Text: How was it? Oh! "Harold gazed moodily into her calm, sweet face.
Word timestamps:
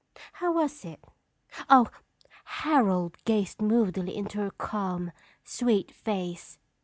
How 0.33 0.51
was 0.53 0.83
it? 0.83 0.99
Oh! 1.69 1.87
"Harold 2.43 3.17
gazed 3.23 3.61
moodily 3.61 4.17
into 4.17 4.39
her 4.39 4.49
calm, 4.49 5.11
sweet 5.43 5.91
face. 5.91 6.57